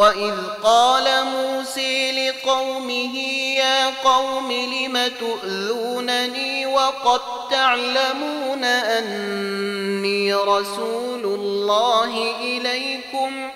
واذ 0.00 0.34
قال 0.62 1.26
موسى 1.26 2.12
لقومه 2.12 3.16
يا 3.56 3.90
قوم 4.04 4.52
لم 4.52 5.10
تؤذونني 5.20 6.66
وقد 6.66 7.20
تعلمون 7.50 8.64
اني 8.64 10.34
رسول 10.34 11.24
الله 11.24 12.34
اليكم 12.40 13.50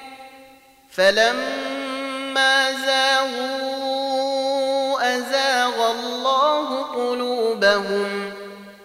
فلما 0.90 2.72
زاغوا 2.86 3.96
ازاغ 5.16 5.90
الله 5.90 6.82
قلوبهم 6.82 8.32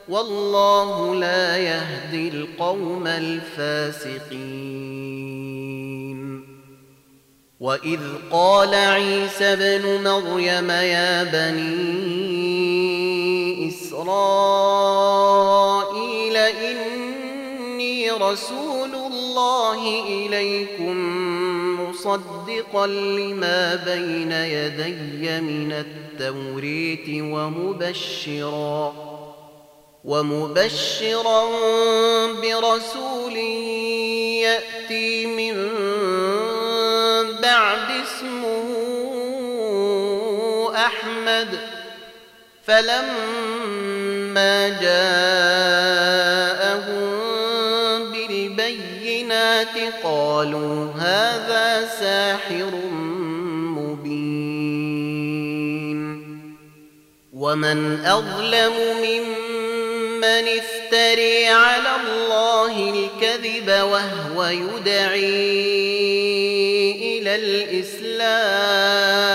والله 0.09 1.15
لا 1.15 1.57
يهدي 1.57 2.29
القوم 2.29 3.07
الفاسقين 3.07 4.59
واذ 7.59 7.99
قال 8.31 8.75
عيسى 8.75 9.45
ابن 9.45 10.03
مريم 10.03 10.69
يا 10.69 11.23
بني 11.23 11.69
اسرائيل 13.69 15.17
اني 16.37 18.11
رسول 18.11 18.95
الله 18.95 20.03
اليكم 20.07 20.97
مصدقا 21.81 22.87
لما 22.87 23.75
بين 23.75 24.31
يدي 24.31 25.41
من 25.41 25.71
التوريت 25.71 27.09
ومبشرا 27.09 28.93
ومبشرا 30.03 31.45
برسول 32.41 33.37
ياتي 34.43 35.25
من 35.25 35.55
أحمد. 40.85 41.47
فلما 42.67 44.69
جاءهم 44.69 44.89
بالبينات 48.11 49.75
قالوا 50.03 50.91
هذا 50.99 51.87
ساحر 51.99 52.71
مبين. 53.77 54.19
ومن 57.33 58.05
أظلم 58.05 58.73
ممن 59.03 60.45
افتري 60.59 61.47
على 61.47 61.89
الله 62.03 62.73
الكذب 62.89 63.67
وهو 63.67 64.37
يدعي 64.45 65.79
إلى 67.19 67.33
الإسلام 67.35 69.28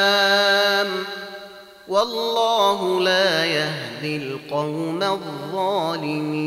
والله 2.14 3.00
لا 3.00 3.44
يهدي 3.44 4.16
القوم 4.16 5.02
الظالمين. 5.02 6.44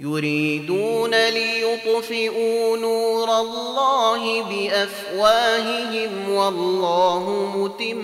يريدون 0.00 1.10
ليطفئوا 1.28 2.76
نور 2.76 3.40
الله 3.40 4.42
بأفواههم 4.42 6.30
والله 6.30 7.52
متم 7.56 8.02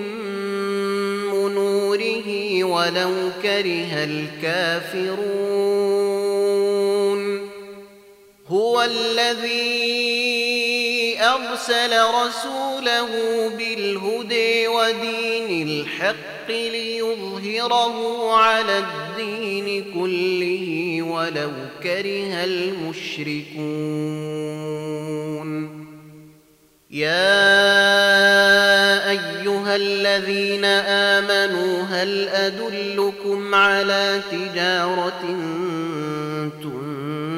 نوره 1.48 2.64
ولو 2.64 3.12
كره 3.42 4.04
الكافرون. 4.04 5.18
هو 8.48 8.82
الذي 8.82 10.17
أرسل 11.38 11.92
رسوله 12.24 13.08
بالهدى 13.58 14.68
ودين 14.68 15.68
الحق 15.68 16.48
ليظهره 16.48 17.96
على 18.32 18.78
الدين 18.78 19.84
كله 19.94 21.02
ولو 21.02 21.50
كره 21.82 22.44
المشركون. 22.44 23.48
يا 26.90 27.50
أيها 29.10 29.76
الذين 29.76 30.64
آمنوا 30.64 31.82
هل 31.82 32.28
أدلكم 32.28 33.54
على 33.54 34.20
تجارة 34.30 35.20
تنجيكم 36.62 36.78
من 36.78 37.37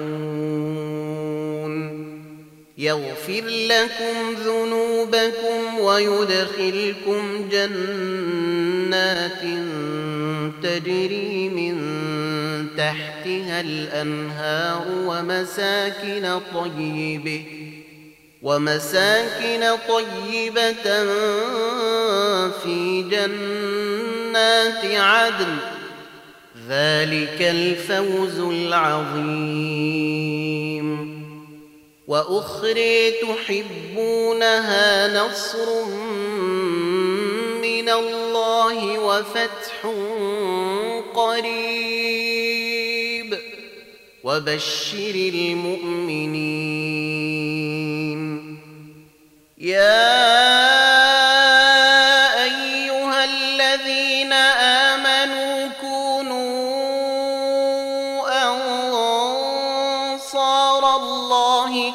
يغفر 2.81 3.43
لكم 3.47 4.35
ذنوبكم 4.45 5.79
ويدخلكم 5.79 7.49
جنات 7.51 9.41
تجري 10.63 11.49
من 11.49 11.77
تحتها 12.77 13.61
الأنهار 13.61 14.85
ومساكن 15.05 16.39
طيبه 16.53 17.43
ومساكن 18.41 19.63
طيبة 19.87 20.85
في 22.63 23.05
جنات 23.11 24.85
عدن. 24.85 25.55
ذلك 26.69 27.41
الفوز 27.41 28.39
العظيم. 28.39 29.80
وأخرى 32.11 33.11
تحبونها 33.11 34.83
نصر 35.23 35.85
من 37.61 37.89
الله 37.89 38.99
وفتح 38.99 39.85
قريب. 41.15 42.01
وبشر 44.23 45.15
المؤمنين. 45.15 46.51
يا 49.57 50.10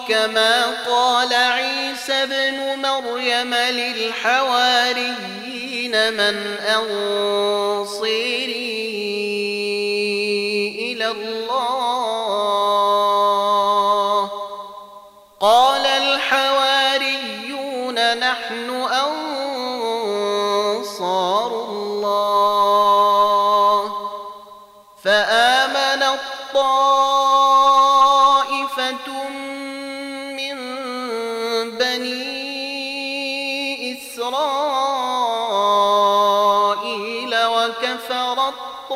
كما 0.09 0.85
قال 0.87 1.35
عيسى 1.35 2.13
ابن 2.13 2.83
مريم 2.83 3.55
للحواريين 3.55 5.17
من 6.13 6.57
أنصيري 6.77 8.07
إلى 10.93 11.09
الله. 11.11 11.57
قال 15.41 15.87
الحواريون 15.87 17.17
نحن 18.19 18.71
أنصار 20.71 21.51
الله. 21.69 22.27
فآمن 25.05 26.03
الطائفة 26.03 27.16
إسرائيل 36.07 37.35
وكفر 37.47 38.49
الطائفة 38.49 38.87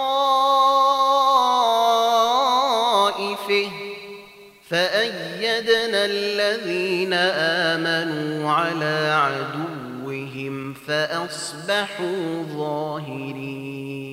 فأيدنا 4.70 6.04
الذين 6.04 7.12
آمنوا 7.12 8.52
على 8.52 9.12
عدوهم 9.12 10.74
فأصبحوا 10.74 12.44
ظاهرين. 12.56 14.09